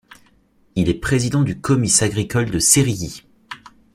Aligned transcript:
Il 0.75 0.89
est 0.89 0.95
président 0.99 1.43
du 1.43 1.59
Comice 1.61 2.01
agricole 2.01 2.49
de 2.49 2.57
Cérilly. 2.57 3.21